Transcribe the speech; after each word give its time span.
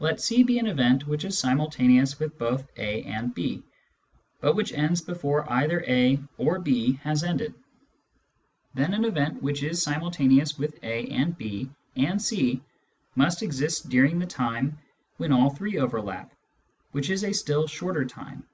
Let 0.00 0.20
C 0.20 0.42
be 0.42 0.58
an 0.58 0.66
event 0.66 1.06
which 1.06 1.24
is 1.24 1.38
simultaneous 1.38 2.18
with 2.18 2.36
both 2.36 2.66
A 2.76 3.04
and 3.04 3.32
B, 3.32 3.62
but 4.40 4.56
which 4.56 4.72
ends 4.72 5.00
before 5.02 5.48
either 5.48 5.84
A 5.86 6.18
or 6.36 6.58
B 6.58 6.94
has 7.04 7.22
ended. 7.22 7.54
Then 8.74 8.92
an 8.92 9.04
event 9.04 9.40
which 9.40 9.62
is 9.62 9.80
simul 9.80 10.10
taneous 10.10 10.58
with 10.58 10.82
A 10.82 11.06
and 11.10 11.38
B 11.38 11.70
and 11.94 12.20
C 12.20 12.60
must 13.14 13.40
exist 13.40 13.88
during 13.88 14.18
the 14.18 14.26
time. 14.26 14.76
when 15.16 15.30
all 15.32 15.50
three 15.50 15.78
overlap, 15.78 16.34
which 16.90 17.08
is 17.08 17.22
a 17.22 17.32
still 17.32 17.68
shorter 17.68 18.04
jj 18.04 18.08
time. 18.08 18.48